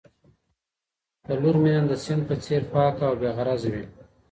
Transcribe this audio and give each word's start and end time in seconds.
د 1.25 1.27
لور 1.41 1.55
مینه 1.63 1.81
د 1.89 1.93
سیند 2.03 2.21
په 2.29 2.35
څېر 2.43 2.61
پاکه 2.73 3.03
او 3.09 3.13
بې 3.21 3.29
غرضه 3.37 3.69
وي 3.73 3.85